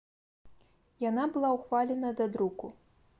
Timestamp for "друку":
2.37-2.71